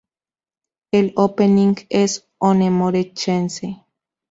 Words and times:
El 0.89 1.13
opening 1.15 1.75
es 1.91 2.27
"One 2.39 2.71
More 2.71 3.13
Chance!! 3.13 3.85